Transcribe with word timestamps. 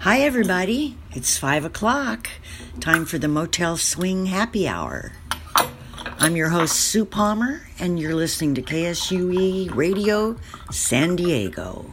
Hi, 0.00 0.20
everybody. 0.20 0.96
It's 1.12 1.36
five 1.36 1.66
o'clock. 1.66 2.26
Time 2.80 3.04
for 3.04 3.18
the 3.18 3.28
Motel 3.28 3.76
Swing 3.76 4.24
Happy 4.24 4.66
Hour. 4.66 5.12
I'm 6.18 6.36
your 6.36 6.48
host, 6.48 6.76
Sue 6.76 7.04
Palmer, 7.04 7.66
and 7.78 8.00
you're 8.00 8.14
listening 8.14 8.54
to 8.54 8.62
KSUE 8.62 9.74
Radio 9.74 10.36
San 10.70 11.16
Diego. 11.16 11.92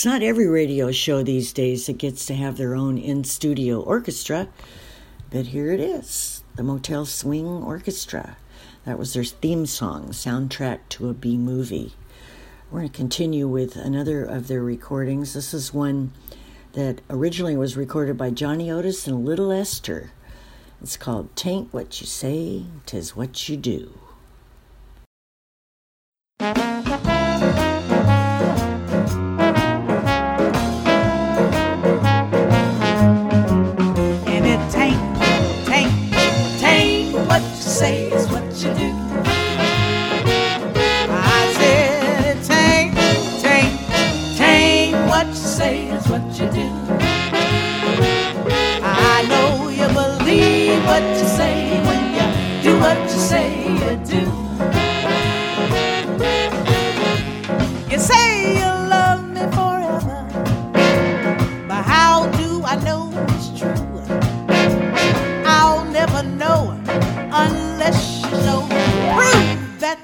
It's 0.00 0.06
not 0.06 0.22
every 0.22 0.46
radio 0.46 0.92
show 0.92 1.22
these 1.22 1.52
days 1.52 1.84
that 1.84 1.98
gets 1.98 2.24
to 2.24 2.34
have 2.34 2.56
their 2.56 2.74
own 2.74 2.96
in 2.96 3.22
studio 3.22 3.82
orchestra, 3.82 4.48
but 5.28 5.48
here 5.48 5.72
it 5.72 5.78
is 5.78 6.42
the 6.56 6.62
Motel 6.62 7.04
Swing 7.04 7.46
Orchestra. 7.46 8.38
That 8.86 8.98
was 8.98 9.12
their 9.12 9.24
theme 9.24 9.66
song, 9.66 10.12
soundtrack 10.12 10.78
to 10.88 11.10
a 11.10 11.12
B 11.12 11.36
movie. 11.36 11.92
We're 12.70 12.78
going 12.78 12.88
to 12.88 12.96
continue 12.96 13.46
with 13.46 13.76
another 13.76 14.24
of 14.24 14.48
their 14.48 14.62
recordings. 14.62 15.34
This 15.34 15.52
is 15.52 15.74
one 15.74 16.12
that 16.72 17.02
originally 17.10 17.58
was 17.58 17.76
recorded 17.76 18.16
by 18.16 18.30
Johnny 18.30 18.70
Otis 18.70 19.06
and 19.06 19.26
Little 19.26 19.52
Esther. 19.52 20.12
It's 20.80 20.96
called 20.96 21.36
Tain't 21.36 21.74
What 21.74 22.00
You 22.00 22.06
Say, 22.06 22.64
Tis 22.86 23.14
What 23.14 23.50
You 23.50 23.58
Do. 23.58 23.92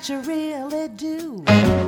You 0.09 0.21
really 0.21 0.89
do. 0.89 1.86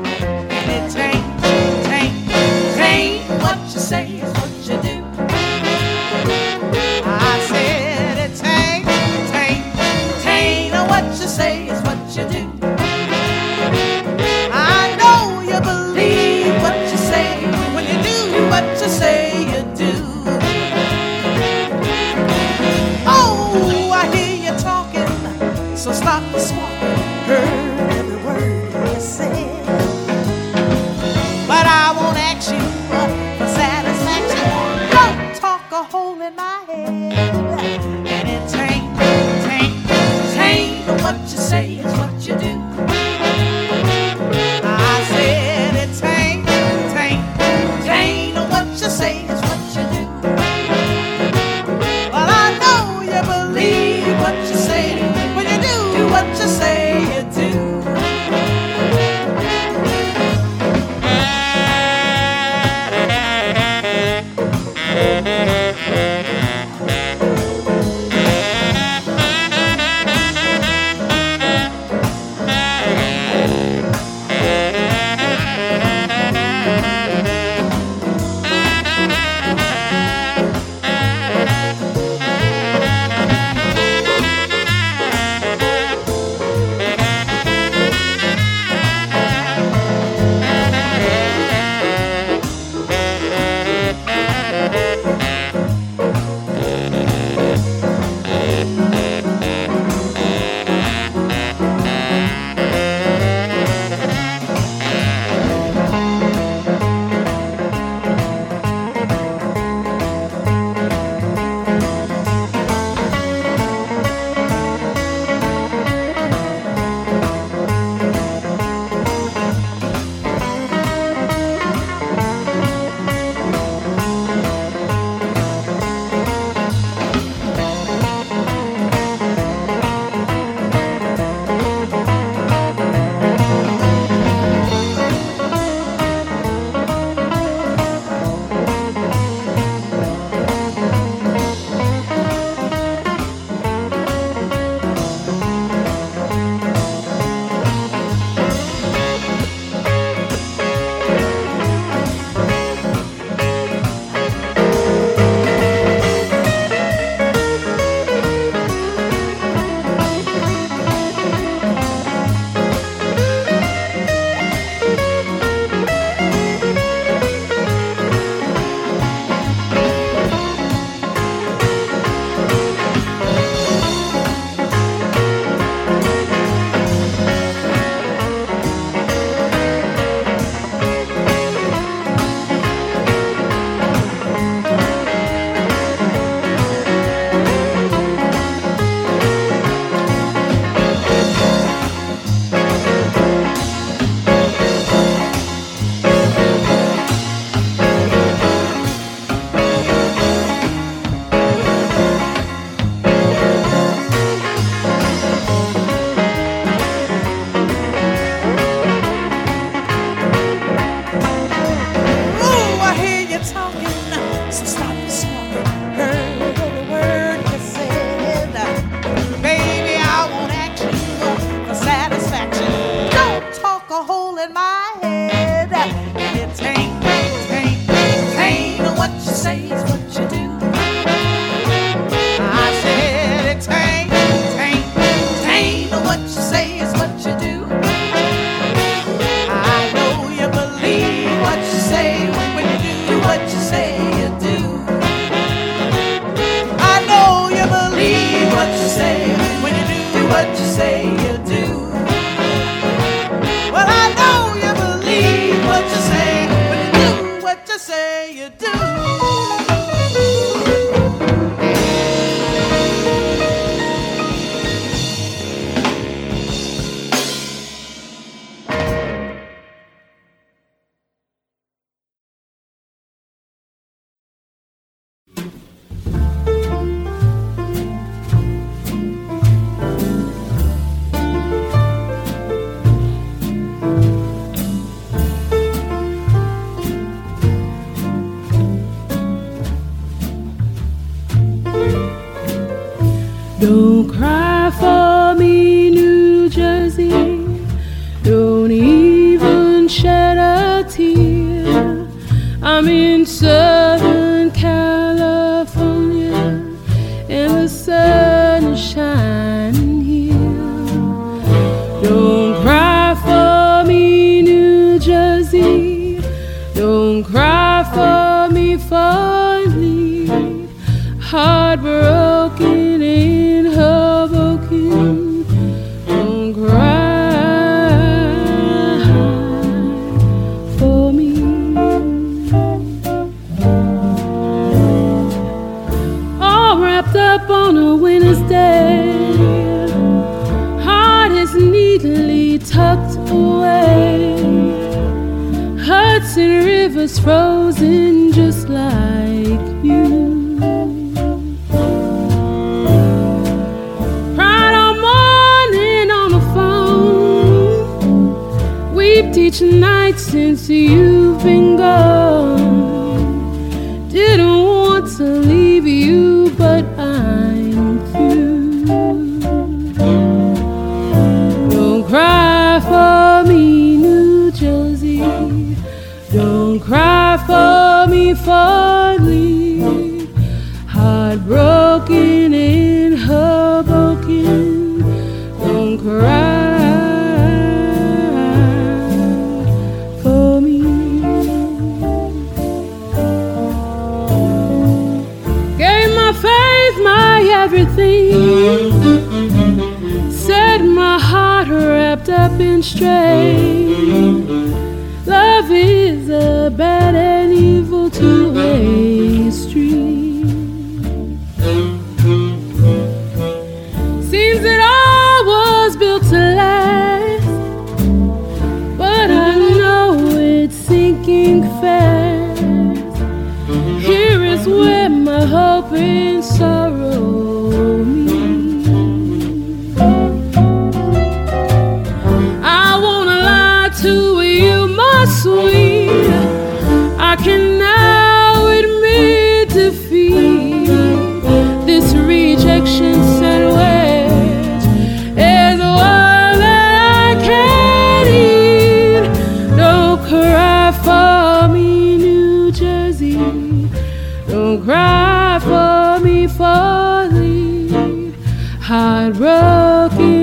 Sweet 460.18 460.37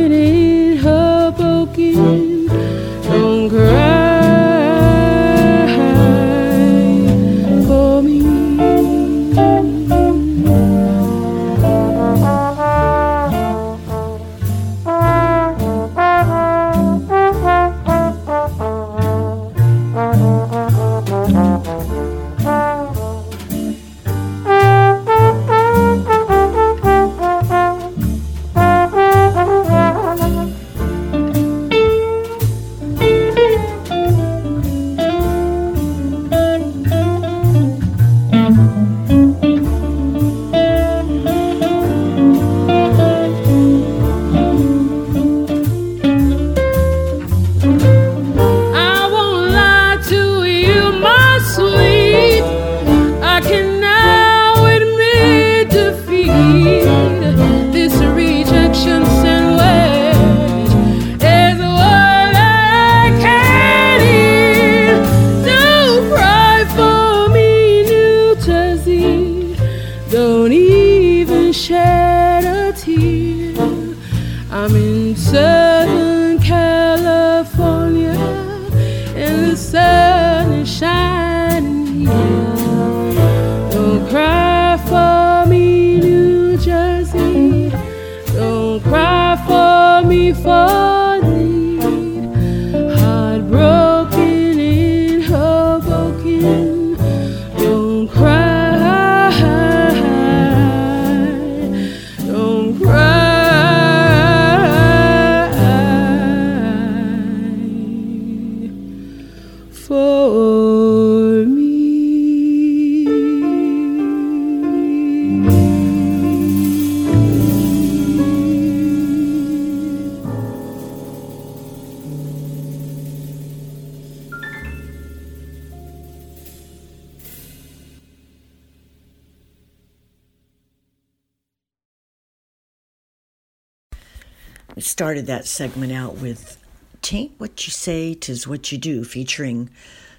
started 135.26 135.44
that 135.44 135.48
segment 135.48 135.92
out 135.92 136.18
with 136.18 136.56
Tain't 137.02 137.32
What 137.40 137.66
You 137.66 137.72
Say, 137.72 138.14
Tis 138.14 138.48
What 138.48 138.72
You 138.72 138.78
Do, 138.78 139.04
featuring 139.04 139.72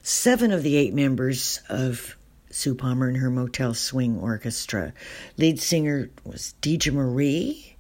seven 0.03 0.51
of 0.51 0.65
the 0.65 0.75
eight 0.75 0.95
members 0.95 1.61
of 1.69 2.17
Sue 2.51 2.75
Palmer 2.75 3.07
and 3.07 3.19
her 3.19 3.31
Motel 3.31 3.73
Swing 3.73 4.19
Orchestra. 4.19 4.93
Lead 5.37 5.61
singer 5.61 6.11
was 6.25 6.55
Deja 6.61 6.91
Marie. 6.91 7.77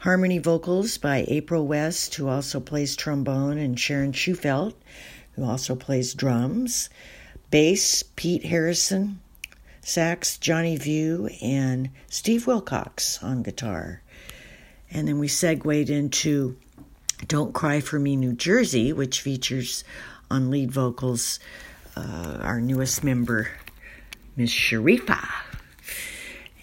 Harmony 0.00 0.36
vocals 0.36 0.98
by 0.98 1.24
April 1.28 1.66
West, 1.66 2.14
who 2.16 2.28
also 2.28 2.60
plays 2.60 2.94
trombone, 2.94 3.56
and 3.56 3.80
Sharon 3.80 4.12
Schufelt, 4.12 4.74
who 5.36 5.44
also 5.44 5.74
plays 5.74 6.12
drums. 6.12 6.90
Bass, 7.50 8.02
Pete 8.16 8.44
Harrison. 8.44 9.18
Sax, 9.80 10.36
Johnny 10.36 10.78
Viau, 10.78 11.34
and 11.42 11.88
Steve 12.10 12.46
Wilcox 12.46 13.22
on 13.22 13.42
guitar. 13.42 14.02
And 14.90 15.06
then 15.06 15.18
we 15.18 15.28
segued 15.28 15.90
into 15.90 16.56
Don't 17.26 17.54
Cry 17.54 17.80
for 17.80 17.98
Me, 17.98 18.16
New 18.16 18.32
Jersey, 18.32 18.92
which 18.92 19.20
features 19.20 19.84
on 20.30 20.50
lead 20.50 20.70
vocals 20.70 21.38
uh, 21.96 22.38
our 22.40 22.60
newest 22.60 23.04
member, 23.04 23.50
Miss 24.36 24.52
Sharifa. 24.52 25.28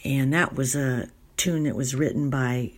And 0.03 0.33
that 0.33 0.55
was 0.55 0.75
a 0.75 1.09
tune 1.35 1.63
that 1.63 1.75
was 1.75 1.95
written 1.95 2.29
by 2.29 2.71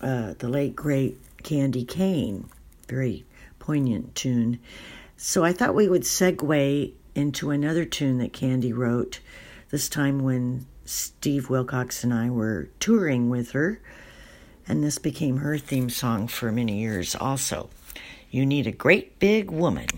uh, 0.00 0.34
the 0.38 0.48
late, 0.48 0.76
great 0.76 1.18
Candye 1.42 1.86
Kane. 1.86 2.48
Very 2.88 3.24
poignant 3.58 4.14
tune. 4.14 4.58
So 5.16 5.44
I 5.44 5.52
thought 5.52 5.74
we 5.74 5.88
would 5.88 6.02
segue 6.02 6.92
into 7.14 7.50
another 7.50 7.84
tune 7.84 8.18
that 8.18 8.32
Candye 8.32 8.76
wrote, 8.76 9.20
this 9.70 9.88
time 9.88 10.20
when 10.20 10.66
Steve 10.84 11.50
Wilcox 11.50 12.02
and 12.02 12.12
I 12.12 12.30
were 12.30 12.68
touring 12.80 13.30
with 13.30 13.52
her 13.52 13.80
and 14.70 14.84
this 14.84 14.98
became 14.98 15.38
her 15.38 15.58
theme 15.58 15.90
song 15.90 16.28
for 16.28 16.52
many 16.52 16.78
years 16.78 17.16
also. 17.16 17.68
You 18.30 18.46
need 18.46 18.68
a 18.68 18.72
great 18.72 19.18
big 19.18 19.50
woman. 19.50 19.88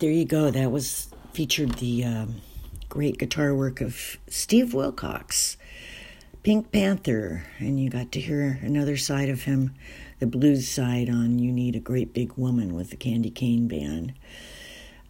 There 0.00 0.10
you 0.10 0.24
go. 0.24 0.50
That 0.50 0.72
was 0.72 1.08
featured 1.34 1.72
the 1.72 2.04
um, 2.04 2.36
great 2.88 3.18
guitar 3.18 3.54
work 3.54 3.82
of 3.82 4.16
Steve 4.28 4.72
Wilcox, 4.72 5.58
Pink 6.42 6.72
Panther, 6.72 7.44
and 7.58 7.78
you 7.78 7.90
got 7.90 8.10
to 8.12 8.20
hear 8.20 8.58
another 8.62 8.96
side 8.96 9.28
of 9.28 9.42
him, 9.42 9.74
the 10.18 10.26
blues 10.26 10.66
side 10.66 11.10
on 11.10 11.38
You 11.38 11.52
Need 11.52 11.76
a 11.76 11.80
Great 11.80 12.14
Big 12.14 12.32
Woman 12.38 12.74
with 12.74 12.88
the 12.88 12.96
Candye 12.96 13.34
Kane 13.34 13.68
Band. 13.68 14.14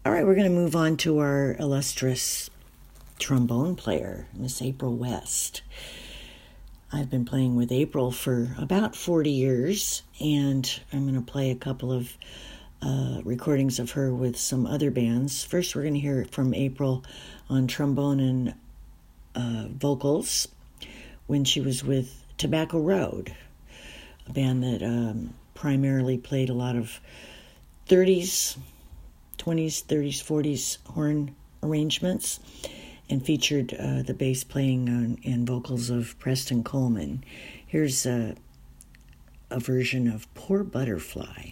All 0.04 0.10
right, 0.10 0.26
we're 0.26 0.34
going 0.34 0.48
to 0.48 0.52
move 0.52 0.74
on 0.74 0.96
to 0.96 1.20
our 1.20 1.54
illustrious 1.60 2.50
trombone 3.20 3.76
player, 3.76 4.26
Miss 4.34 4.60
April 4.60 4.96
West. 4.96 5.62
I've 6.92 7.08
been 7.08 7.24
playing 7.24 7.54
with 7.54 7.70
April 7.70 8.10
for 8.10 8.56
about 8.58 8.96
40 8.96 9.30
years, 9.30 10.02
and 10.20 10.68
I'm 10.92 11.04
going 11.08 11.14
to 11.14 11.32
play 11.32 11.52
a 11.52 11.54
couple 11.54 11.92
of 11.92 12.16
uh, 12.82 13.20
recordings 13.24 13.78
of 13.78 13.92
her 13.92 14.12
with 14.12 14.38
some 14.38 14.66
other 14.66 14.90
bands. 14.90 15.44
First, 15.44 15.74
we're 15.74 15.82
going 15.82 15.94
to 15.94 16.00
hear 16.00 16.24
from 16.30 16.54
April 16.54 17.04
on 17.48 17.66
trombone 17.66 18.20
and 18.20 18.54
uh, 19.34 19.66
vocals 19.68 20.48
when 21.26 21.44
she 21.44 21.60
was 21.60 21.84
with 21.84 22.24
Tobacco 22.38 22.80
Road, 22.80 23.34
a 24.26 24.32
band 24.32 24.62
that 24.62 24.82
um, 24.82 25.34
primarily 25.54 26.16
played 26.18 26.48
a 26.48 26.54
lot 26.54 26.76
of 26.76 27.00
30s, 27.88 28.56
20s, 29.38 29.84
30s, 29.84 30.22
40s 30.22 30.78
horn 30.88 31.34
arrangements 31.62 32.40
and 33.10 33.24
featured 33.24 33.74
uh, 33.74 34.02
the 34.02 34.14
bass 34.14 34.44
playing 34.44 34.88
on, 34.88 35.18
and 35.24 35.46
vocals 35.46 35.90
of 35.90 36.18
Preston 36.18 36.62
Coleman. 36.62 37.24
Here's 37.66 38.06
a, 38.06 38.36
a 39.50 39.60
version 39.60 40.08
of 40.08 40.32
Poor 40.34 40.62
Butterfly. 40.62 41.50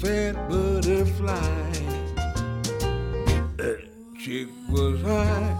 Fat 0.00 0.34
butterfly. 0.48 1.72
That 3.58 3.84
chick 4.18 4.48
was 4.70 5.02
high, 5.02 5.58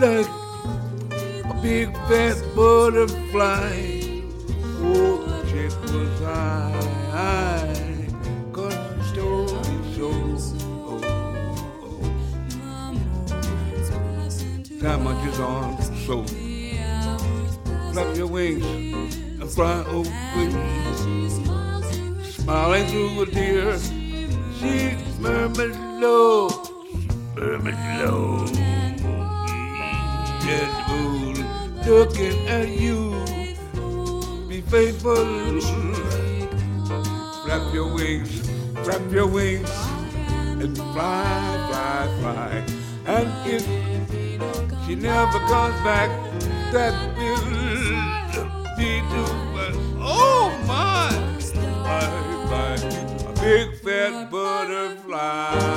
like 0.00 0.26
a 1.44 1.54
big 1.62 1.94
fat 2.08 2.36
butterfly. 2.56 4.00
Oh, 4.82 5.42
chick 5.46 5.70
was 5.82 6.20
high, 6.20 6.72
high, 7.12 8.08
cause 8.52 9.12
told 9.14 9.52
me 9.68 9.76
so. 9.94 10.10
Oh. 10.86 11.00
Time 14.80 15.04
marches 15.04 15.38
on, 15.38 15.80
so 16.06 16.24
flap 17.92 18.16
your 18.16 18.26
wings 18.26 19.16
and 19.40 19.48
fly 19.48 19.84
away. 19.86 21.63
Smiling 22.44 22.86
through 22.88 23.22
a 23.22 23.26
tear, 23.26 23.78
she 24.58 24.98
murmured 25.18 25.74
low, 25.98 26.50
murmured 27.34 27.74
low. 28.04 28.44
Dead 30.44 30.70
moon 30.86 31.36
looking 31.86 32.46
at 32.46 32.68
you, 32.68 33.16
be 34.46 34.60
faithful. 34.60 35.24
Flap 37.44 37.72
your 37.72 37.94
wings, 37.94 38.46
flap 38.84 39.00
your 39.10 39.26
wings, 39.26 39.70
and 40.60 40.76
fly, 40.76 41.66
fly, 41.70 42.16
fly. 42.20 42.64
And 43.06 43.28
if 43.48 43.64
she 44.86 44.96
never 44.96 45.38
comes 45.48 45.80
back, 45.80 46.10
that 46.72 46.92
will 47.16 47.40
be 48.76 49.00
too 49.00 49.34
much. 49.54 49.76
Oh 49.98 50.52
my, 50.66 51.08
my, 51.82 52.23
my, 52.54 52.74
a 53.28 53.32
big 53.40 53.74
fat 53.82 54.30
butterfly. 54.30 55.74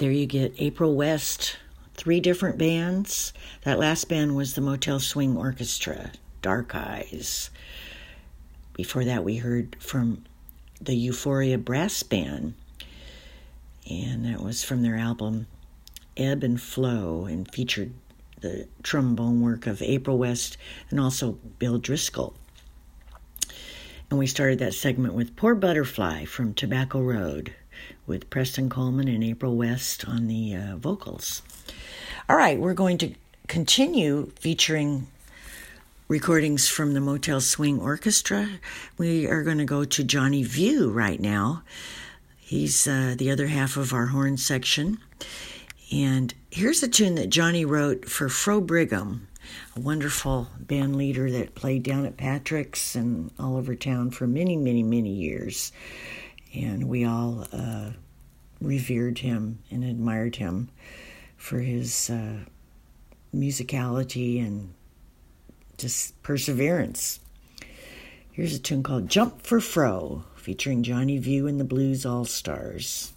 There 0.00 0.10
you 0.10 0.24
get 0.24 0.54
April 0.56 0.96
West, 0.96 1.58
three 1.94 2.20
different 2.20 2.56
bands. 2.56 3.34
That 3.64 3.78
last 3.78 4.08
band 4.08 4.34
was 4.34 4.54
the 4.54 4.62
Motel 4.62 4.98
Swing 4.98 5.36
Orchestra, 5.36 6.12
Dark 6.40 6.74
Eyes. 6.74 7.50
Before 8.72 9.04
that, 9.04 9.24
we 9.24 9.36
heard 9.36 9.76
from 9.78 10.24
the 10.80 10.94
Euphoria 10.94 11.58
Brass 11.58 12.02
Band, 12.02 12.54
and 13.90 14.24
that 14.24 14.40
was 14.40 14.64
from 14.64 14.82
their 14.82 14.96
album 14.96 15.46
Ebb 16.16 16.44
and 16.44 16.58
Flow 16.58 17.26
and 17.26 17.52
featured 17.52 17.92
the 18.40 18.68
trombone 18.82 19.42
work 19.42 19.66
of 19.66 19.82
April 19.82 20.16
West 20.16 20.56
and 20.88 20.98
also 20.98 21.32
Bill 21.58 21.76
Driscoll. 21.76 22.32
And 24.08 24.18
we 24.18 24.26
started 24.26 24.60
that 24.60 24.72
segment 24.72 25.12
with 25.12 25.36
Poor 25.36 25.54
Butterfly 25.54 26.24
from 26.24 26.54
Tobacco 26.54 27.02
Road 27.02 27.54
with 28.06 28.30
Preston 28.30 28.68
Coleman 28.68 29.08
and 29.08 29.22
April 29.22 29.56
West 29.56 30.06
on 30.08 30.26
the 30.26 30.54
uh, 30.54 30.76
vocals. 30.76 31.42
All 32.28 32.36
right, 32.36 32.58
we're 32.58 32.74
going 32.74 32.98
to 32.98 33.14
continue 33.48 34.30
featuring 34.38 35.06
recordings 36.08 36.68
from 36.68 36.94
the 36.94 37.00
Motel 37.00 37.40
Swing 37.40 37.80
Orchestra. 37.80 38.48
We 38.98 39.26
are 39.26 39.42
going 39.42 39.58
to 39.58 39.64
go 39.64 39.84
to 39.84 40.04
Johnny 40.04 40.44
Viau 40.44 40.92
right 40.92 41.20
now. 41.20 41.62
He's 42.38 42.88
uh, 42.88 43.14
the 43.16 43.30
other 43.30 43.46
half 43.46 43.76
of 43.76 43.92
our 43.92 44.06
horn 44.06 44.36
section. 44.36 44.98
And 45.92 46.34
here's 46.50 46.82
a 46.82 46.88
tune 46.88 47.14
that 47.14 47.30
Johnny 47.30 47.64
wrote 47.64 48.06
for 48.06 48.28
Fro 48.28 48.60
Brigham, 48.60 49.28
a 49.76 49.80
wonderful 49.80 50.48
band 50.58 50.96
leader 50.96 51.30
that 51.30 51.54
played 51.54 51.82
down 51.82 52.06
at 52.06 52.16
Patrick's 52.16 52.94
and 52.94 53.30
all 53.38 53.56
over 53.56 53.74
town 53.74 54.10
for 54.10 54.26
many, 54.26 54.56
many, 54.56 54.82
many 54.82 55.10
years. 55.10 55.70
And 56.54 56.88
we 56.88 57.04
all 57.04 57.46
uh, 57.52 57.90
revered 58.60 59.18
him 59.18 59.60
and 59.70 59.84
admired 59.84 60.36
him 60.36 60.70
for 61.36 61.60
his 61.60 62.10
uh, 62.10 62.40
musicality 63.34 64.44
and 64.44 64.74
just 65.78 66.20
perseverance. 66.22 67.20
Here's 68.32 68.54
a 68.54 68.58
tune 68.58 68.82
called 68.82 69.08
Jump 69.08 69.42
for 69.42 69.60
Fro, 69.60 70.24
featuring 70.36 70.82
Johnny 70.82 71.20
Viau 71.20 71.48
and 71.48 71.58
the 71.58 71.64
Blues 71.64 72.04
All 72.04 72.24
Stars. 72.24 73.12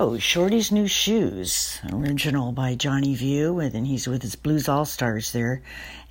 Shorty's 0.00 0.72
New 0.72 0.88
Shoes, 0.88 1.78
original 1.92 2.52
by 2.52 2.74
Johnny 2.74 3.14
Viau, 3.14 3.62
and 3.62 3.70
then 3.70 3.84
he's 3.84 4.08
with 4.08 4.22
his 4.22 4.34
Blues 4.34 4.66
All 4.66 4.86
Stars 4.86 5.32
there. 5.32 5.60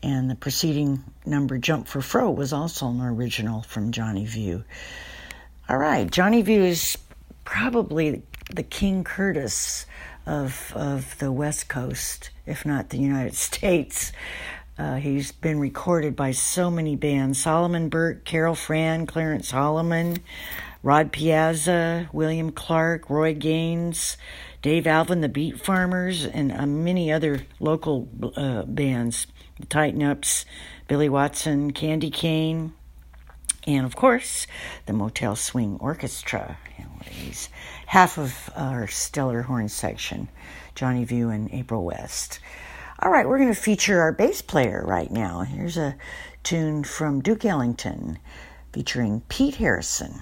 And 0.04 0.30
the 0.30 0.36
preceding 0.36 1.04
number, 1.26 1.58
Jump 1.58 1.88
for 1.88 2.00
Fro, 2.00 2.30
was 2.30 2.54
also 2.54 2.88
an 2.88 3.02
original 3.02 3.64
from 3.64 3.92
Johnny 3.92 4.28
Viau. 4.28 4.64
All 5.68 5.78
right, 5.78 6.10
Johnny 6.10 6.44
Viau 6.44 6.60
is 6.68 7.00
probably 7.46 8.22
the 8.54 8.62
King 8.62 9.04
Curtis 9.04 9.88
of 10.28 10.72
of 10.76 11.18
the 11.18 11.32
West 11.32 11.68
Coast, 11.68 12.30
if 12.46 12.68
not 12.68 12.90
the 12.90 13.00
United 13.00 13.34
States. 13.50 14.12
Uh, 14.78 14.98
he's 14.98 15.32
been 15.32 15.60
recorded 15.60 16.16
by 16.16 16.30
so 16.30 16.70
many 16.70 16.96
bands: 16.96 17.42
Solomon 17.42 17.90
Burke, 17.90 18.24
Carol 18.24 18.54
Fran, 18.54 19.08
Clarence 19.08 19.52
Holloman. 19.52 20.20
Rod 20.82 21.12
Piazza, 21.12 22.10
William 22.14 22.52
Clark, 22.52 23.10
Roy 23.10 23.34
Gaines, 23.34 24.18
Dave 24.62 24.88
Alvin, 24.88 25.22
the 25.22 25.30
Beat 25.30 25.60
Farmers, 25.60 26.26
and 26.26 26.52
uh, 26.52 26.66
many 26.66 27.12
other 27.12 27.46
local 27.60 28.08
uh, 28.36 28.64
bands, 28.64 29.28
the 29.60 29.66
Tighten 29.66 30.02
Ups, 30.02 30.46
Billy 30.88 31.10
Watson, 31.10 31.74
Candye 31.74 32.14
Kane, 32.14 32.74
and 33.68 33.86
of 33.86 33.96
course, 33.96 34.48
the 34.86 34.94
Motel 34.94 35.36
Swing 35.36 35.78
Orchestra. 35.82 36.58
He's 37.06 37.50
half 37.86 38.18
of 38.18 38.50
our 38.56 38.88
stellar 38.88 39.44
horn 39.44 39.70
section, 39.70 40.30
Johnny 40.76 41.06
Viau 41.06 41.34
and 41.34 41.54
April 41.54 41.84
West. 41.84 42.40
All 43.00 43.12
right, 43.12 43.28
we're 43.28 43.38
going 43.38 43.54
to 43.54 43.60
feature 43.60 44.02
our 44.02 44.12
bass 44.12 44.42
player 44.42 44.84
right 44.86 45.10
now. 45.12 45.42
Here's 45.42 45.78
a 45.78 45.96
tune 46.44 46.84
from 46.84 47.22
Duke 47.22 47.46
Ellington 47.46 48.20
featuring 48.74 49.22
Pete 49.30 49.56
Harrison. 49.56 50.22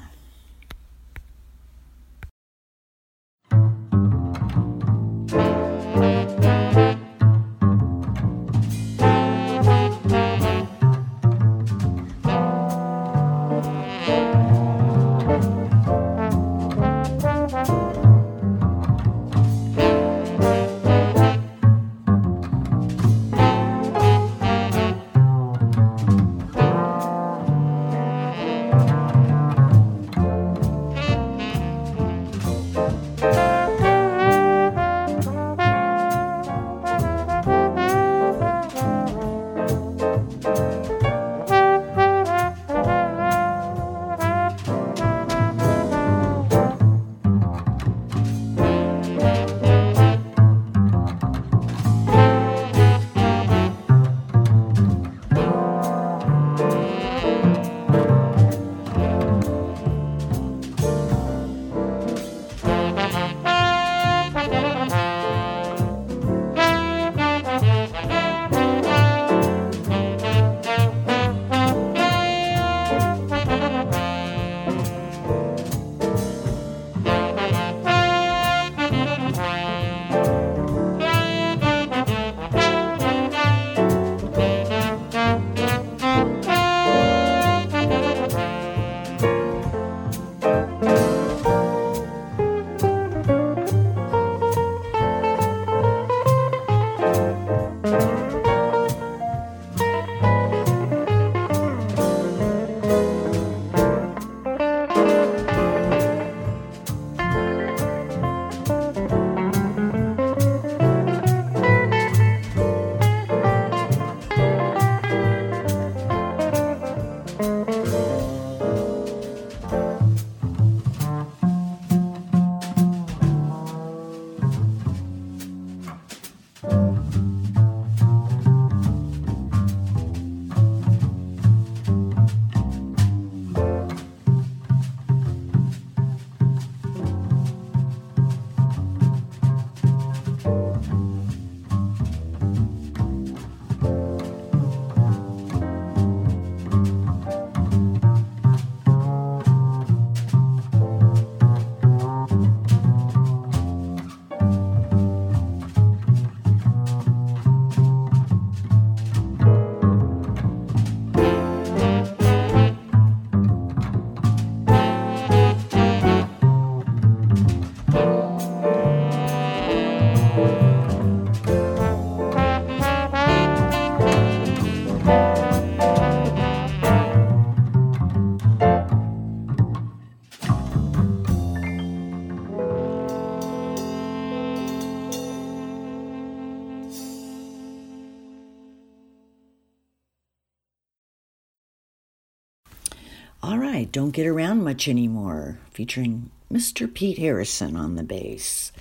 Don't 193.91 194.11
Get 194.11 194.27
Around 194.27 194.63
Much 194.63 194.87
Anymore, 194.87 195.59
featuring 195.71 196.29
Mr. 196.51 196.91
Pete 196.93 197.17
Harrison 197.17 197.75
on 197.75 197.95
the 197.95 198.03
bass. 198.03 198.71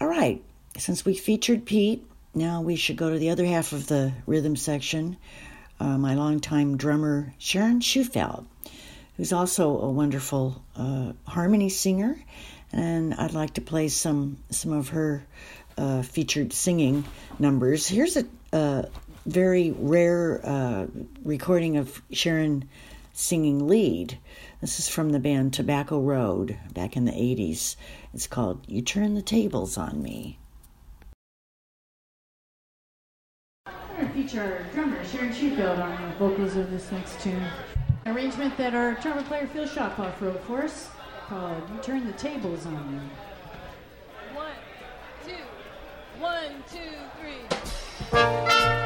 All 0.00 0.08
right, 0.08 0.42
since 0.76 1.04
we 1.04 1.14
featured 1.14 1.66
Pete, 1.66 2.04
now 2.34 2.60
we 2.60 2.76
should 2.76 2.96
go 2.96 3.10
to 3.10 3.18
the 3.18 3.30
other 3.30 3.44
half 3.44 3.72
of 3.72 3.86
the 3.86 4.12
rhythm 4.26 4.56
section. 4.56 5.16
Uh, 5.78 5.98
my 5.98 6.14
longtime 6.14 6.76
drummer, 6.76 7.34
Sharon 7.38 7.80
Schufeld, 7.80 8.44
who's 9.16 9.32
also 9.32 9.78
a 9.78 9.90
wonderful 9.90 10.62
uh, 10.76 11.12
harmony 11.26 11.68
singer, 11.68 12.18
and 12.72 13.14
I'd 13.14 13.34
like 13.34 13.54
to 13.54 13.60
play 13.60 13.88
some 13.88 14.38
some 14.50 14.72
of 14.72 14.88
her 14.88 15.24
uh, 15.76 16.02
featured 16.02 16.52
singing 16.52 17.04
numbers. 17.38 17.86
Here's 17.86 18.16
a, 18.16 18.24
a 18.52 18.88
very 19.26 19.70
rare 19.70 20.40
uh, 20.44 20.86
recording 21.24 21.76
of 21.76 22.02
Sharon 22.10 22.68
singing 23.18 23.66
lead. 23.66 24.16
This 24.60 24.78
is 24.78 24.88
from 24.88 25.10
the 25.10 25.18
band 25.18 25.52
Tobacco 25.52 26.00
Road 26.00 26.56
back 26.72 26.96
in 26.96 27.04
the 27.04 27.10
80s. 27.10 27.74
It's 28.14 28.28
called 28.28 28.64
You 28.68 28.80
Turn 28.80 29.16
the 29.16 29.22
Tables 29.22 29.76
on 29.76 30.00
Me. 30.00 30.38
We're 33.66 33.72
going 33.96 34.06
to 34.06 34.14
feature 34.14 34.40
our 34.40 34.72
drummer, 34.72 35.04
Sharon 35.04 35.32
Sheffield, 35.32 35.80
on 35.80 36.10
the 36.10 36.16
vocals 36.16 36.54
of 36.54 36.70
this 36.70 36.92
next 36.92 37.20
tune. 37.20 37.42
Arrangement 38.06 38.56
that 38.56 38.74
our 38.76 38.94
trumpet 38.94 39.26
player 39.26 39.48
Phil 39.48 39.66
Shotpoff 39.66 40.20
wrote 40.20 40.40
for 40.44 40.62
us 40.62 40.88
called 41.26 41.62
You 41.74 41.82
Turn 41.82 42.06
the 42.06 42.12
Tables 42.12 42.66
on 42.66 42.96
Me. 42.96 43.02
One, 44.32 44.52
two, 45.26 46.20
one, 46.20 46.62
two, 46.70 46.78
three. 47.20 48.77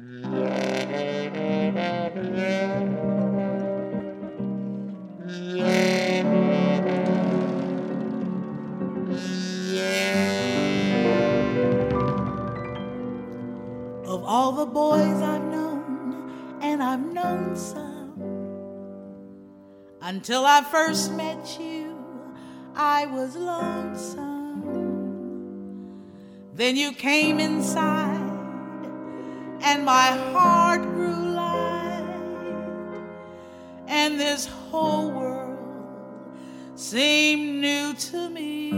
Of 0.00 0.06
all 14.24 14.52
the 14.52 14.66
boys 14.66 15.20
I've 15.20 15.42
known, 15.42 16.58
and 16.62 16.80
I've 16.80 17.00
known 17.00 17.56
some, 17.56 18.12
until 20.00 20.46
I 20.46 20.62
first 20.62 21.12
met 21.14 21.58
you, 21.60 21.98
I 22.76 23.06
was 23.06 23.34
lonesome. 23.34 24.28
Then 26.54 26.76
you 26.76 26.92
came 26.92 27.40
inside, 27.40 28.07
my 29.88 30.10
heart 30.34 30.82
grew 30.82 31.32
light, 31.32 32.04
and 33.86 34.20
this 34.20 34.44
whole 34.44 35.10
world 35.10 35.56
seemed 36.74 37.62
new 37.62 37.94
to 37.94 38.28
me. 38.28 38.68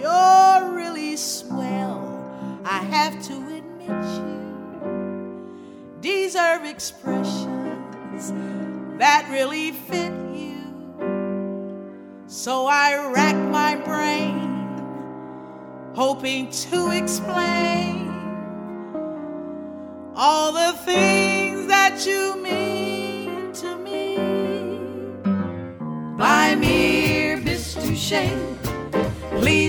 You're 0.00 0.72
really 0.74 1.16
swell, 1.16 2.02
I 2.64 2.78
have 2.96 3.22
to 3.28 3.34
admit 3.58 4.04
you 4.18 6.00
deserve 6.00 6.64
expressions 6.64 8.32
that 8.98 9.24
really 9.30 9.70
fit 9.70 10.12
you. 10.34 10.64
So 12.26 12.66
I 12.66 13.08
rack 13.14 13.36
my 13.36 13.76
brain, 13.76 14.40
hoping 15.94 16.50
to 16.50 16.90
explain 16.90 17.99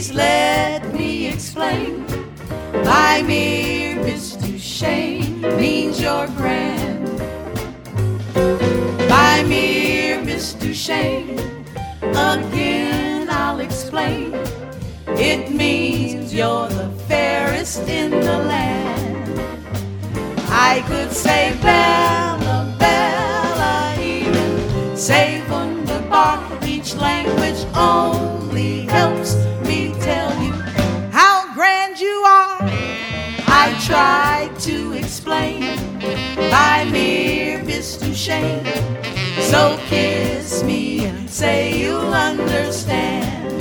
please 0.02 0.14
let 0.14 0.94
me 0.94 1.28
explain. 1.28 2.06
By 2.84 3.22
mere 3.22 3.96
Duchesne 4.42 5.42
means 5.60 6.02
you're 6.02 6.28
grand. 6.40 7.06
By 9.10 9.44
mere 9.48 10.24
Duchesne, 10.60 11.38
again 12.02 13.28
I'll 13.30 13.60
explain. 13.60 14.34
It 15.32 15.52
means 15.52 16.34
you're 16.34 16.70
the 16.70 16.90
fairest 17.08 17.88
in 17.88 18.12
the 18.12 18.38
land. 18.54 19.40
I 20.50 20.84
could 20.88 21.12
say 21.12 21.56
Bella, 21.62 22.11
only 27.82 28.82
helps 28.82 29.36
me 29.68 29.94
tell 30.00 30.32
you 30.44 30.54
how 31.12 31.54
grand 31.56 32.00
you 32.00 32.16
are. 32.28 32.60
I 33.64 33.76
tried 33.90 34.58
to 34.62 34.94
explain 34.94 35.62
by 36.52 36.86
mere 36.92 37.62
Duchesne. 37.98 38.66
So 39.52 39.80
kiss 39.88 40.64
me 40.64 41.06
and 41.06 41.30
say 41.30 41.80
you'll 41.82 42.14
understand. 42.14 43.52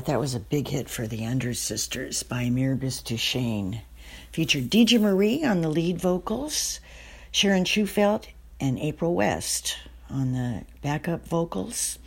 Right, 0.00 0.06
that 0.06 0.18
was 0.18 0.34
a 0.34 0.40
big 0.40 0.68
hit 0.68 0.88
for 0.88 1.06
the 1.06 1.24
Andrews 1.24 1.58
Sisters 1.58 2.22
Bei 2.22 2.48
Mir 2.48 2.74
Bist 2.74 3.04
Du 3.04 3.16
Schön. 3.18 3.82
Featured 4.32 4.70
Deja 4.70 4.98
Marie 4.98 5.44
on 5.44 5.60
the 5.60 5.68
lead 5.68 6.00
vocals, 6.00 6.80
Sharon 7.30 7.64
Schufelt 7.64 8.28
and 8.58 8.78
April 8.78 9.14
West 9.14 9.76
on 10.08 10.32
the 10.32 10.64
backup 10.80 11.28
vocals, 11.28 11.98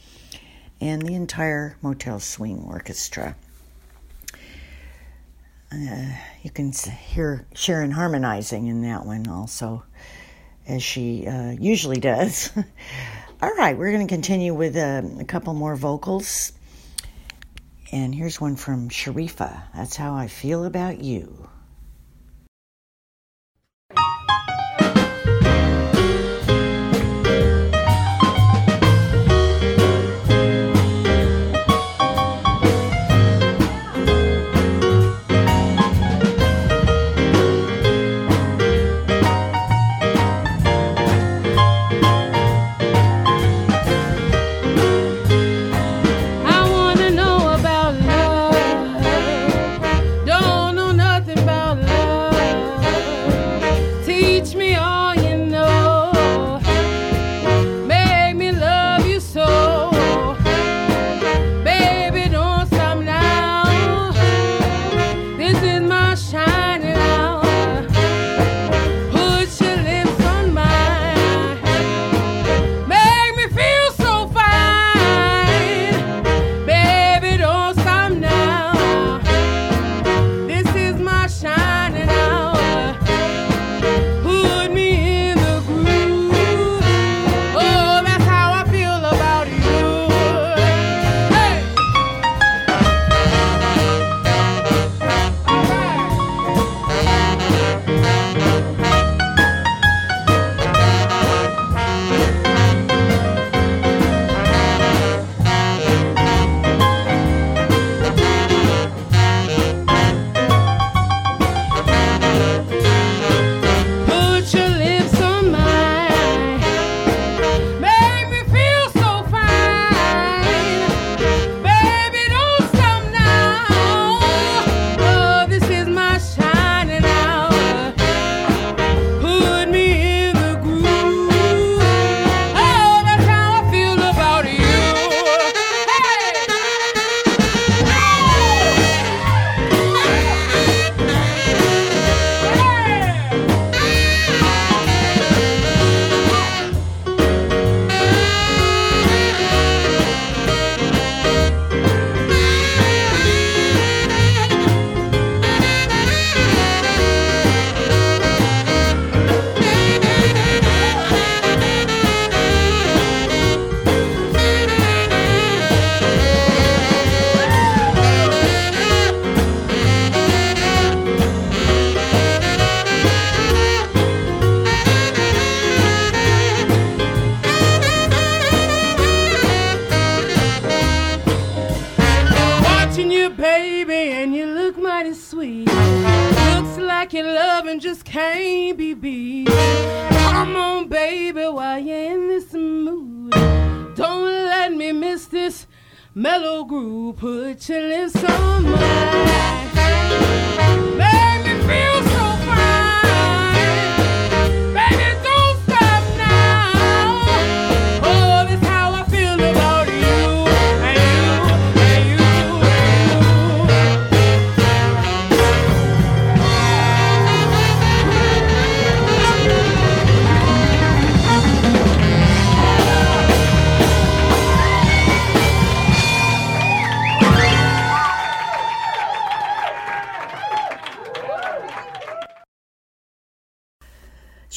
and 0.82 1.04
the 1.04 1.14
entire 1.14 1.78
Motel 1.84 2.20
Swing 2.20 2.64
Orchestra. 2.68 3.36
Uh, 5.72 6.16
you 6.42 6.50
can 6.50 6.72
hear 6.72 7.46
Sharon 7.54 7.92
harmonizing 7.92 8.66
in 8.66 8.82
that 8.82 9.06
one 9.06 9.28
also, 9.28 9.84
as 10.68 10.82
she 10.82 11.28
uh, 11.28 11.52
usually 11.52 12.00
does. 12.00 12.50
All 13.44 13.54
right, 13.54 13.78
we're 13.78 13.92
going 13.92 14.08
to 14.08 14.12
continue 14.12 14.56
with 14.56 14.76
uh, 14.76 15.04
a 15.20 15.26
couple 15.26 15.54
more 15.54 15.76
vocals. 15.76 16.54
And 17.94 18.16
here's 18.16 18.42
one 18.42 18.56
from 18.56 18.90
Sharifa. 18.90 19.66
That's 19.76 19.96
how 19.96 20.16
I 20.16 20.26
feel 20.26 20.66
about 20.66 20.98
you. 20.98 21.48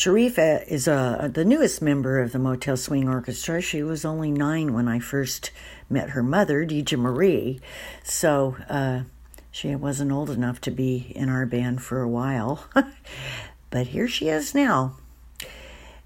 Sharifa 0.06 0.64
is 0.68 0.86
uh, 0.86 1.28
the 1.32 1.44
newest 1.44 1.82
member 1.82 2.20
of 2.20 2.30
the 2.30 2.38
Motel 2.38 2.76
Swing 2.76 3.08
Orchestra. 3.08 3.60
She 3.60 3.82
was 3.82 4.04
only 4.04 4.30
nine 4.30 4.72
when 4.72 4.86
I 4.86 5.00
first 5.00 5.50
met 5.90 6.10
her 6.10 6.22
mother, 6.22 6.64
Deja 6.64 6.96
Marie. 6.96 7.60
So 8.04 8.56
uh, 8.68 9.00
she 9.50 9.74
wasn't 9.74 10.12
old 10.12 10.30
enough 10.30 10.60
to 10.60 10.70
be 10.70 11.12
in 11.16 11.28
our 11.28 11.44
band 11.44 11.82
for 11.82 12.02
a 12.02 12.08
while. 12.08 12.68
but 13.70 13.88
here 13.88 14.06
she 14.06 14.28
is 14.28 14.54
now. 14.54 14.96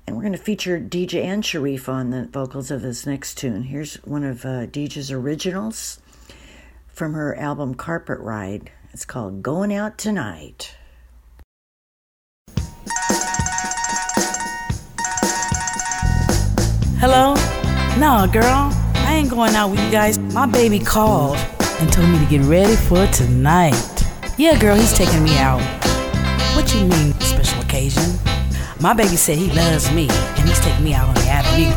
And 0.06 0.16
we're 0.16 0.22
going 0.22 0.32
to 0.32 0.38
feature 0.38 0.80
Deja 0.80 1.20
and 1.20 1.44
Sharifa 1.44 1.90
on 1.90 2.08
the 2.08 2.24
vocals 2.24 2.70
of 2.70 2.80
this 2.80 3.04
next 3.04 3.34
tune. 3.34 3.64
Here's 3.64 3.96
one 3.96 4.24
of 4.24 4.46
uh, 4.46 4.64
Deja's 4.64 5.10
originals 5.10 6.00
from 6.88 7.12
her 7.12 7.36
album 7.36 7.74
Carpet 7.74 8.20
Ride. 8.20 8.70
It's 8.94 9.04
called 9.04 9.42
Going 9.42 9.74
Out 9.74 9.98
Tonight. 9.98 10.74
Hello? 17.00 17.32
No, 17.98 18.30
girl. 18.30 18.70
I 18.94 19.14
ain't 19.14 19.30
going 19.30 19.54
out 19.54 19.70
with 19.70 19.80
you 19.80 19.90
guys. 19.90 20.18
My 20.18 20.44
baby 20.44 20.78
called 20.78 21.38
and 21.80 21.90
told 21.90 22.10
me 22.10 22.18
to 22.18 22.26
get 22.26 22.42
ready 22.42 22.76
for 22.76 23.06
tonight. 23.06 24.04
Yeah, 24.36 24.58
girl, 24.58 24.76
he's 24.76 24.92
taking 24.92 25.24
me 25.24 25.38
out. 25.38 25.62
What 26.54 26.74
you 26.74 26.84
mean, 26.84 27.14
special 27.14 27.58
occasion? 27.62 28.18
My 28.80 28.92
baby 28.92 29.16
said 29.16 29.38
he 29.38 29.50
loves 29.52 29.90
me 29.92 30.10
and 30.10 30.46
he's 30.46 30.60
taking 30.60 30.84
me 30.84 30.92
out 30.92 31.08
on 31.08 31.14
the 31.14 31.22
avenue. 31.22 31.72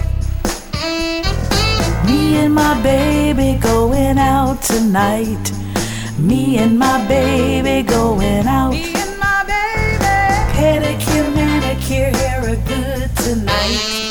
Me 2.06 2.36
and 2.36 2.54
my 2.54 2.84
baby 2.84 3.58
going 3.62 4.18
out 4.18 4.62
tonight. 4.62 5.54
Me 6.20 6.58
and 6.58 6.78
my 6.78 7.00
baby 7.08 7.88
going 7.88 8.46
out. 8.46 8.72
Me 8.72 8.94
and 8.94 9.18
my 9.18 9.46
baby. 9.48 10.04
Pedicure, 10.52 11.34
manicure, 11.34 12.12
hair 12.12 12.42
are 12.42 12.56
good 12.68 13.16
tonight. 13.16 14.03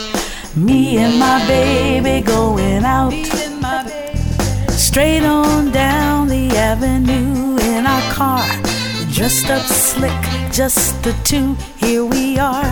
Me 0.54 0.98
and 0.98 1.18
my 1.18 1.38
baby 1.46 2.20
going 2.20 2.84
out. 2.84 3.10
Straight 4.68 5.24
on 5.24 5.70
down 5.72 6.28
the 6.28 6.50
avenue 6.50 7.56
in 7.58 7.86
our 7.86 8.12
car. 8.12 8.44
Dressed 9.10 9.48
up 9.48 9.62
slick, 9.62 10.12
just 10.52 11.02
the 11.02 11.14
two. 11.24 11.54
Here 11.78 12.04
we 12.04 12.38
are. 12.38 12.70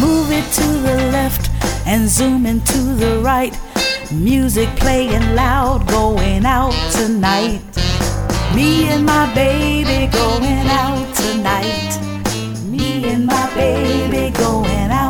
Move 0.00 0.32
it 0.32 0.44
to 0.54 0.66
the 0.66 0.96
left 1.12 1.50
and 1.86 2.08
zoom 2.08 2.46
into 2.46 2.78
the 2.78 3.20
right. 3.20 3.56
Music 4.10 4.68
playing 4.74 5.36
loud, 5.36 5.86
going 5.86 6.44
out 6.44 6.74
tonight. 6.90 7.62
Me 8.56 8.88
and 8.88 9.06
my 9.06 9.32
baby 9.36 10.10
going 10.10 10.66
out 10.66 11.14
tonight. 11.14 11.96
Me 12.64 13.04
and 13.04 13.24
my 13.24 13.54
baby 13.54 14.36
going 14.36 14.90
out. 14.90 15.03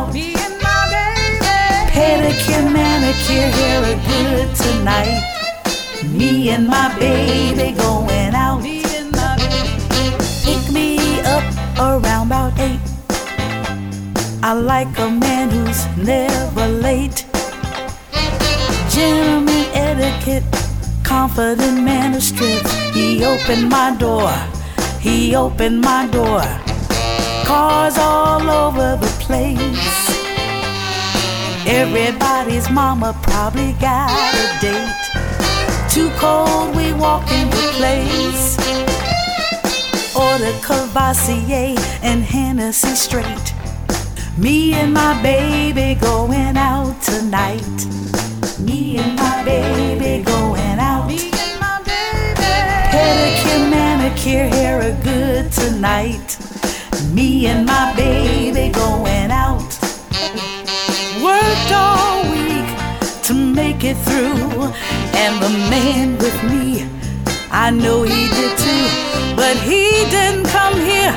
Pedicure, 2.25 2.73
manicure, 2.73 3.51
hair 3.55 3.83
are 3.83 4.01
good 4.09 4.55
tonight. 4.55 5.21
Me 6.05 6.49
and 6.49 6.65
my 6.67 6.91
baby 6.97 7.77
going 7.77 8.33
out. 8.33 8.63
Pick 10.43 10.71
me 10.73 11.21
up 11.21 11.43
around 11.77 12.25
about 12.25 12.57
eight. 12.57 12.79
I 14.41 14.53
like 14.53 14.97
a 14.97 15.07
man 15.07 15.51
who's 15.51 15.85
never 15.97 16.67
late. 16.67 17.27
Gentleman 18.89 19.65
etiquette, 19.75 20.45
confident 21.03 21.83
man 21.83 22.15
of 22.15 22.23
strength. 22.23 22.73
He 22.95 23.23
opened 23.23 23.69
my 23.69 23.95
door, 23.99 24.33
he 24.99 25.35
opened 25.35 25.81
my 25.81 26.07
door. 26.07 26.41
Cars 27.45 27.99
all 27.99 28.49
over 28.49 28.97
the 28.99 29.13
place. 29.19 30.04
Everybody's 31.67 32.69
mama 32.69 33.17
probably 33.23 33.73
got 33.81 34.11
a 34.35 34.59
date. 34.61 35.89
Too 35.89 36.11
cold, 36.11 36.75
we 36.75 36.93
walk 36.93 37.23
into 37.31 37.57
place. 37.73 38.55
Order 40.15 40.53
Courvoisier 40.61 41.75
and 42.03 42.23
Hennessy 42.23 42.93
straight. 42.95 43.53
Me 44.37 44.73
and 44.73 44.93
my 44.93 45.19
baby 45.23 45.99
going 45.99 46.55
out 46.55 47.01
tonight. 47.01 47.65
Me 48.59 48.97
and 48.99 49.15
my 49.15 49.43
baby 49.43 50.23
going 50.23 50.77
out. 50.77 51.07
Me 51.07 51.31
and 51.33 51.59
my 51.59 51.81
baby. 51.83 52.41
Pedicure, 52.93 53.69
manicure, 53.71 54.47
hair 54.49 54.81
are 54.81 55.03
good 55.03 55.51
tonight. 55.51 56.37
Me 57.11 57.47
and 57.47 57.65
my 57.65 57.91
baby 57.95 58.71
going 58.71 59.31
out. 59.31 59.64
Worked 61.25 61.71
all 61.71 62.21
week 62.29 62.69
to 63.23 63.33
make 63.33 63.83
it 63.83 63.97
through. 64.05 64.69
And 65.21 65.33
the 65.41 65.49
man 65.73 66.19
with 66.19 66.37
me, 66.43 66.85
I 67.49 67.71
know 67.71 68.03
he 68.03 68.29
did 68.37 68.53
too. 68.65 68.87
But 69.35 69.57
he 69.57 70.05
didn't 70.13 70.45
come 70.57 70.77
here 70.91 71.15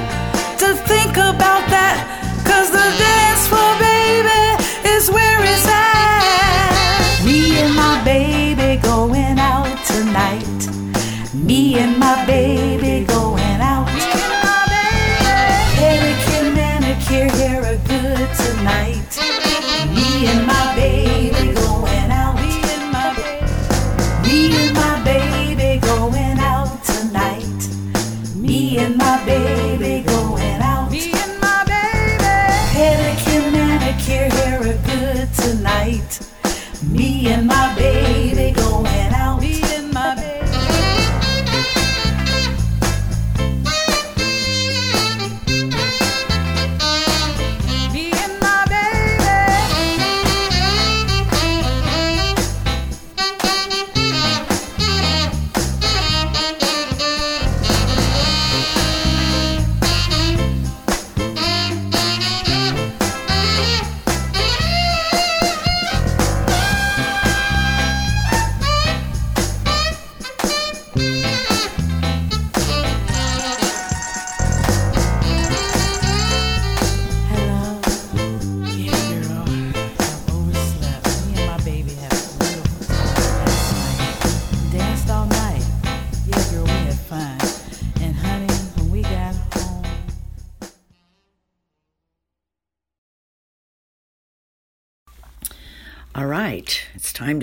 to 0.63 0.69
think 0.89 1.13
about 1.31 1.65
that. 1.77 1.97
Cause 2.49 2.71
the 2.71 2.89
dance 3.05 3.45
floor, 3.51 3.73
baby, 3.85 4.45
is 4.97 5.11
where 5.11 5.41
it's 5.53 5.69
at. 5.69 7.21
Me 7.27 7.59
and 7.61 7.75
my 7.75 8.03
baby 8.03 8.81
going 8.81 9.39
out 9.39 9.69
tonight. 9.85 10.61
Me 11.35 11.79
and 11.81 11.99
my 11.99 12.25
baby 12.25 12.68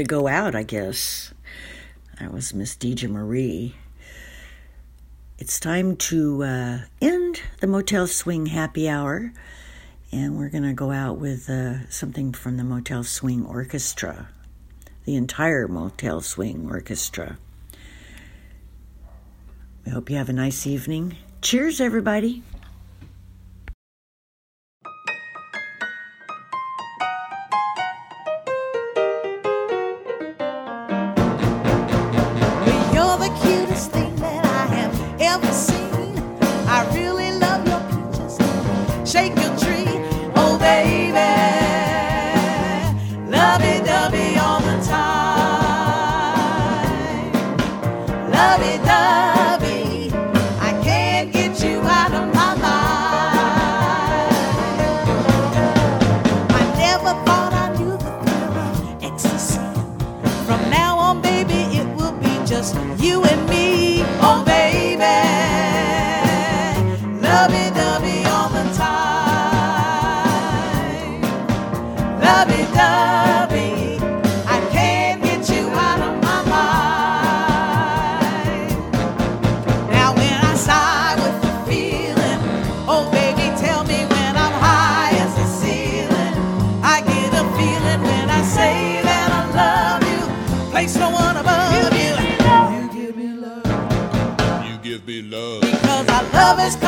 go 0.05 0.27
out, 0.27 0.55
I 0.55 0.63
guess. 0.63 1.33
That 2.19 2.31
was 2.31 2.53
Miss 2.53 2.75
Deja 2.75 3.07
Marie. 3.07 3.75
It's 5.37 5.59
time 5.59 5.97
to 5.97 6.43
uh, 6.43 6.77
end 7.01 7.41
the 7.59 7.67
Motel 7.67 8.07
Swing 8.07 8.45
happy 8.45 8.87
hour, 8.87 9.33
and 10.11 10.37
we're 10.37 10.49
going 10.49 10.63
to 10.63 10.73
go 10.73 10.91
out 10.91 11.17
with 11.17 11.49
uh, 11.49 11.89
something 11.89 12.31
from 12.31 12.57
the 12.57 12.63
Motel 12.63 13.03
Swing 13.03 13.45
Orchestra, 13.45 14.29
the 15.03 15.15
entire 15.15 15.67
Motel 15.67 16.21
Swing 16.21 16.69
Orchestra. 16.69 17.37
We 19.85 19.91
hope 19.91 20.09
you 20.09 20.15
have 20.15 20.29
a 20.29 20.33
nice 20.33 20.65
evening. 20.65 21.17
Cheers, 21.41 21.81
everybody. 21.81 22.41
Because 96.45 96.75
our 96.75 96.84